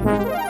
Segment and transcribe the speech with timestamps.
[0.00, 0.47] You're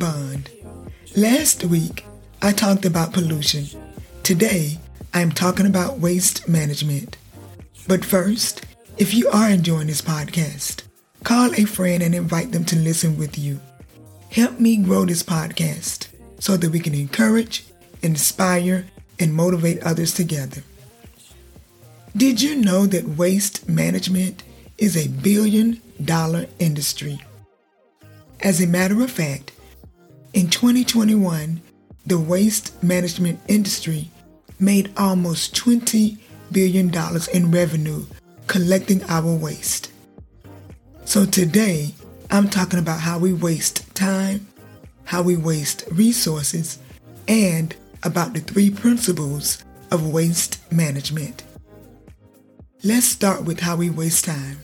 [0.00, 0.48] Bond.
[1.14, 2.06] Last week,
[2.40, 3.66] I talked about pollution.
[4.22, 4.78] Today,
[5.12, 7.18] I'm talking about waste management.
[7.86, 8.64] But first,
[8.96, 10.84] if you are enjoying this podcast,
[11.22, 13.60] call a friend and invite them to listen with you.
[14.30, 17.66] Help me grow this podcast so that we can encourage,
[18.00, 18.86] inspire,
[19.18, 20.62] and motivate others together.
[22.16, 24.44] Did you know that waste management
[24.78, 27.20] is a billion dollar industry?
[28.40, 29.52] As a matter of fact,
[30.32, 31.60] in 2021,
[32.06, 34.10] the waste management industry
[34.58, 36.18] made almost $20
[36.52, 36.92] billion
[37.32, 38.04] in revenue
[38.46, 39.90] collecting our waste.
[41.04, 41.94] So today,
[42.30, 44.46] I'm talking about how we waste time,
[45.04, 46.78] how we waste resources,
[47.26, 51.42] and about the three principles of waste management.
[52.84, 54.58] Let's start with how we waste time.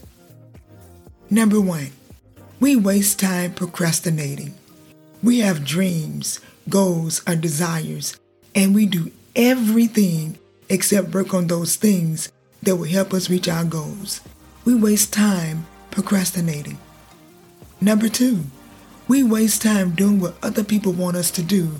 [1.29, 1.91] Number one,
[2.59, 4.55] we waste time procrastinating.
[5.27, 6.39] We have dreams,
[6.69, 8.17] goals, or desires,
[8.55, 12.31] and we do everything except work on those things
[12.63, 14.21] that will help us reach our goals.
[14.63, 16.77] We waste time procrastinating.
[17.81, 18.45] Number two,
[19.09, 21.71] we waste time doing what other people want us to do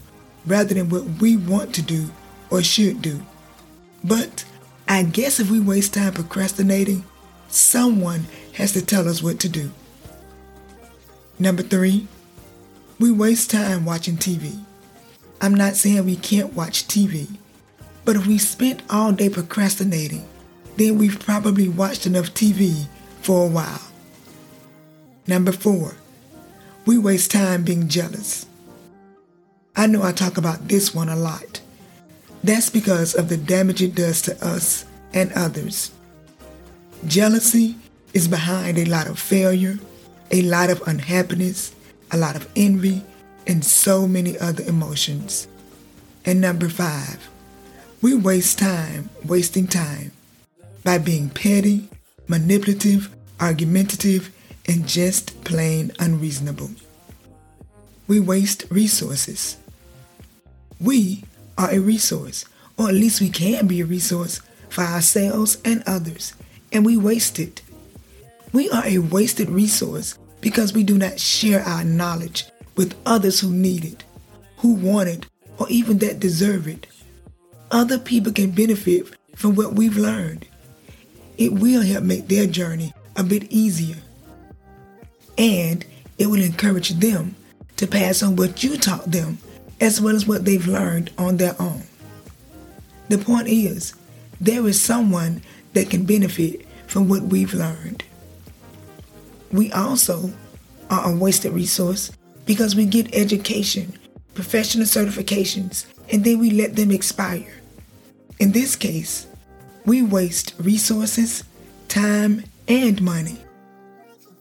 [0.45, 2.09] rather than what we want to do
[2.49, 3.25] or should do.
[4.03, 4.43] But
[4.89, 7.05] I guess if we waste time procrastinating,
[7.47, 9.71] someone has to tell us what to do.
[11.39, 12.09] Number three,
[12.99, 14.59] we waste time watching TV.
[15.39, 17.27] I'm not saying we can't watch TV,
[18.05, 20.27] but if we spent all day procrastinating,
[20.77, 22.87] then we've probably watched enough TV
[23.21, 23.81] for a while.
[25.27, 25.95] Number four,
[26.85, 28.47] we waste time being jealous.
[29.75, 31.61] I know I talk about this one a lot.
[32.43, 35.91] That's because of the damage it does to us and others.
[37.05, 37.75] Jealousy
[38.13, 39.77] is behind a lot of failure,
[40.31, 41.73] a lot of unhappiness,
[42.11, 43.03] a lot of envy,
[43.45, 45.47] and so many other emotions.
[46.25, 47.29] And number five,
[48.01, 50.11] we waste time wasting time
[50.83, 51.89] by being petty,
[52.27, 53.09] manipulative,
[53.39, 54.31] argumentative,
[54.67, 56.69] and just plain unreasonable.
[58.07, 59.57] We waste resources.
[60.79, 61.23] We
[61.57, 62.45] are a resource,
[62.77, 66.33] or at least we can be a resource for ourselves and others,
[66.71, 67.61] and we waste it.
[68.53, 72.45] We are a wasted resource because we do not share our knowledge
[72.77, 74.05] with others who need it,
[74.59, 75.25] who want it,
[75.59, 76.87] or even that deserve it.
[77.69, 80.45] Other people can benefit from what we've learned.
[81.37, 83.97] It will help make their journey a bit easier.
[85.37, 85.85] And
[86.17, 87.35] it will encourage them
[87.75, 89.39] to pass on what you taught them
[89.81, 91.83] as well as what they've learned on their own.
[93.09, 93.93] The point is,
[94.39, 95.41] there is someone
[95.73, 98.05] that can benefit from what we've learned.
[99.51, 100.31] We also
[100.89, 102.11] are a wasted resource
[102.45, 103.93] because we get education,
[104.33, 107.61] professional certifications, and then we let them expire.
[108.39, 109.27] In this case,
[109.85, 111.43] we waste resources,
[111.87, 113.37] time, and money.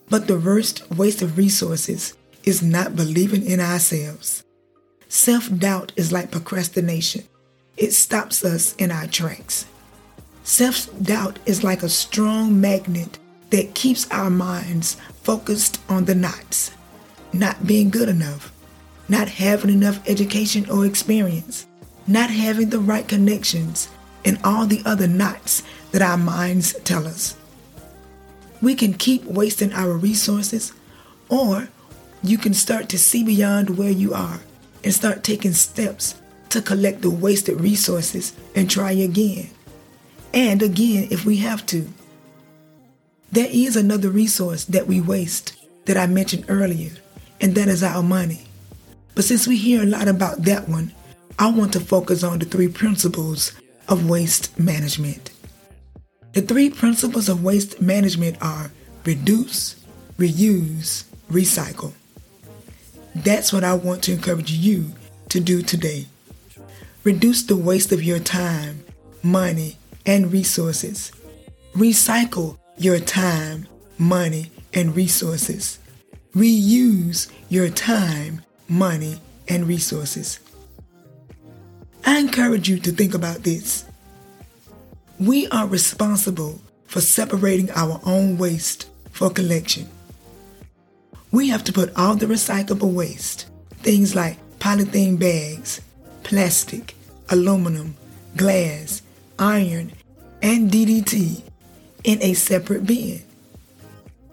[0.08, 4.44] But the worst waste of resources is not believing in ourselves.
[5.08, 7.24] Self doubt is like procrastination,
[7.76, 9.66] it stops us in our tracks.
[10.42, 13.18] Self doubt is like a strong magnet
[13.50, 16.72] that keeps our minds focused on the knots,
[17.32, 18.52] not being good enough,
[19.08, 21.66] not having enough education or experience,
[22.06, 23.88] not having the right connections,
[24.24, 25.62] and all the other knots
[25.92, 27.36] that our minds tell us.
[28.60, 30.72] We can keep wasting our resources,
[31.28, 31.68] or
[32.22, 34.40] you can start to see beyond where you are
[34.82, 39.50] and start taking steps to collect the wasted resources and try again.
[40.32, 41.88] And again if we have to.
[43.36, 46.92] There is another resource that we waste that I mentioned earlier,
[47.38, 48.46] and that is our money.
[49.14, 50.94] But since we hear a lot about that one,
[51.38, 53.52] I want to focus on the three principles
[53.90, 55.32] of waste management.
[56.32, 58.70] The three principles of waste management are
[59.04, 59.84] reduce,
[60.18, 61.92] reuse, recycle.
[63.14, 64.92] That's what I want to encourage you
[65.28, 66.06] to do today.
[67.04, 68.82] Reduce the waste of your time,
[69.22, 71.12] money, and resources.
[71.74, 73.66] Recycle your time,
[73.98, 75.78] money, and resources.
[76.34, 79.18] reuse your time, money,
[79.48, 80.38] and resources.
[82.04, 83.86] I encourage you to think about this.
[85.18, 89.88] We are responsible for separating our own waste for collection.
[91.32, 93.46] We have to put all the recyclable waste,
[93.78, 95.80] things like polythene bags,
[96.22, 96.94] plastic,
[97.30, 97.96] aluminum,
[98.36, 99.00] glass,
[99.38, 99.92] iron,
[100.42, 101.42] and DDT,
[102.06, 103.20] in a separate bin.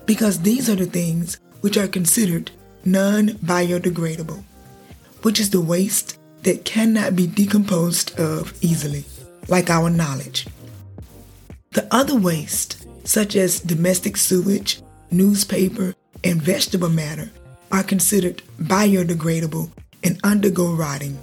[0.05, 2.51] Because these are the things which are considered
[2.85, 4.43] non biodegradable,
[5.23, 9.03] which is the waste that cannot be decomposed of easily,
[9.47, 10.47] like our knowledge.
[11.71, 17.31] The other waste, such as domestic sewage, newspaper, and vegetable matter,
[17.71, 19.71] are considered biodegradable
[20.03, 21.17] and undergo rotting,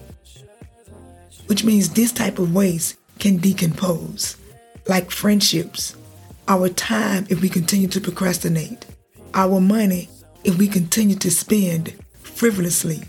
[1.46, 4.36] which means this type of waste can decompose,
[4.88, 5.94] like friendships,
[6.50, 8.84] our time if we continue to procrastinate,
[9.34, 10.10] our money
[10.42, 13.00] if we continue to spend frivolously,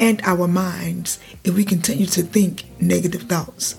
[0.00, 3.76] and our minds if we continue to think negative thoughts.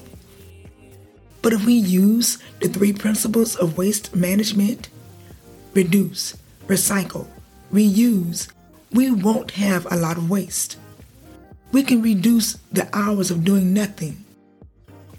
[1.42, 4.88] But if we use the three principles of waste management
[5.74, 6.38] reduce,
[6.68, 7.27] recycle,
[7.74, 8.48] reuse
[8.94, 10.77] we won't have a lot of waste.
[11.74, 14.24] We can reduce the hours of doing nothing.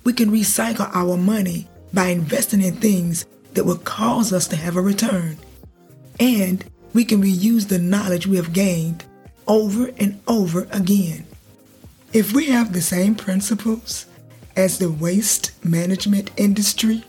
[0.02, 3.26] We can recycle our money by investing in things
[3.56, 5.38] that will cause us to have a return.
[6.20, 6.64] And
[6.94, 9.04] we can reuse the knowledge we have gained
[9.48, 11.26] over and over again.
[12.12, 14.06] If we have the same principles
[14.56, 17.04] as the waste management industry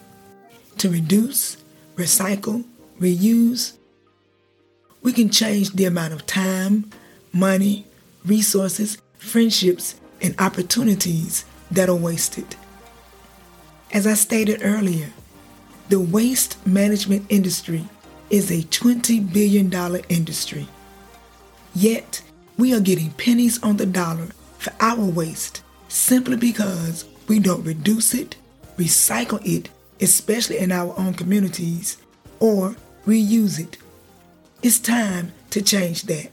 [0.77, 1.57] to reduce,
[1.95, 2.63] recycle,
[2.99, 3.73] reuse,
[5.01, 6.89] we can change the amount of time,
[7.31, 7.85] money,
[8.25, 12.55] resources, friendships, and opportunities that are wasted.
[13.94, 15.11] As I stated earlier,
[15.89, 17.85] the waste management industry
[18.29, 19.71] is a $20 billion
[20.09, 20.67] industry.
[21.73, 22.21] Yet,
[22.57, 28.13] we are getting pennies on the dollar for our waste simply because we don't reduce
[28.13, 28.35] it,
[28.77, 29.69] recycle it,
[30.01, 31.97] especially in our own communities,
[32.39, 32.75] or
[33.05, 33.77] reuse it.
[34.61, 36.29] It's time to change that.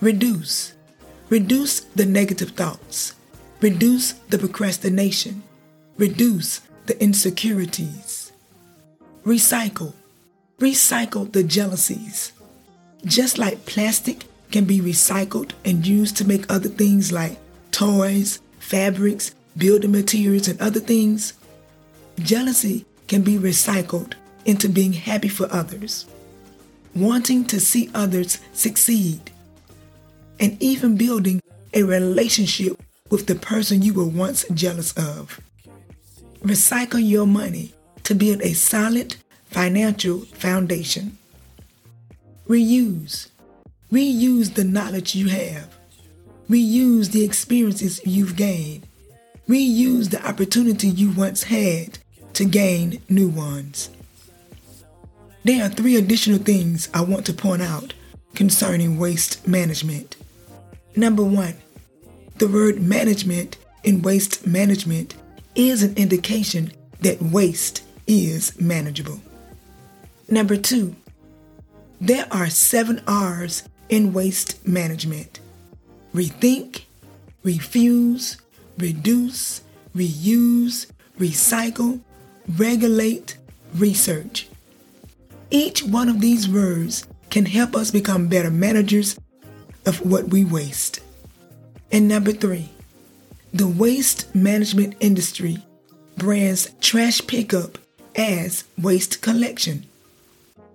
[0.00, 0.74] Reduce.
[1.28, 3.14] Reduce the negative thoughts.
[3.60, 5.42] Reduce the procrastination.
[5.96, 8.32] Reduce the insecurities.
[9.24, 9.92] Recycle.
[10.58, 12.32] Recycle the jealousies.
[13.04, 17.38] Just like plastic can be recycled and used to make other things like
[17.72, 21.34] toys, fabrics, building materials, and other things,
[22.20, 26.06] jealousy can be recycled into being happy for others
[26.96, 29.30] wanting to see others succeed,
[30.40, 31.42] and even building
[31.74, 35.38] a relationship with the person you were once jealous of.
[36.46, 39.16] Recycle your money to build a solid
[39.46, 41.18] financial foundation.
[42.48, 43.30] Reuse.
[43.90, 45.76] Reuse the knowledge you have.
[46.48, 48.86] Reuse the experiences you've gained.
[49.48, 51.98] Reuse the opportunity you once had
[52.34, 53.90] to gain new ones.
[55.42, 57.92] There are three additional things I want to point out
[58.36, 60.14] concerning waste management.
[60.94, 61.56] Number one,
[62.36, 65.16] the word management in waste management
[65.56, 69.20] is an indication that waste is manageable.
[70.28, 70.94] Number two,
[72.00, 75.40] there are seven R's in waste management
[76.14, 76.82] rethink,
[77.42, 78.38] refuse,
[78.78, 79.60] reduce,
[79.94, 80.86] reuse,
[81.18, 82.00] recycle,
[82.56, 83.36] regulate,
[83.74, 84.48] research.
[85.50, 89.18] Each one of these words can help us become better managers
[89.84, 91.00] of what we waste.
[91.92, 92.70] And number three,
[93.56, 95.56] the waste management industry
[96.18, 97.78] brands trash pickup
[98.14, 99.86] as waste collection.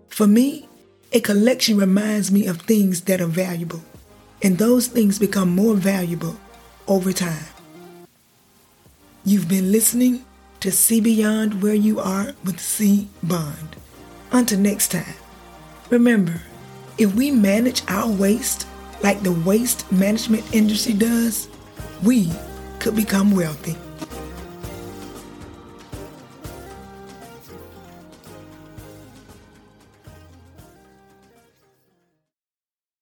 [0.09, 0.67] For me,
[1.11, 3.81] a collection reminds me of things that are valuable,
[4.41, 6.35] and those things become more valuable
[6.87, 7.45] over time.
[9.25, 10.25] You've been listening
[10.61, 13.09] to See Beyond Where You Are with C.
[13.21, 13.75] Bond.
[14.31, 15.15] Until next time,
[15.91, 16.41] remember,
[16.97, 18.65] if we manage our waste
[19.03, 21.47] like the waste management industry does,
[22.03, 22.31] we
[22.81, 23.90] could become wealthy.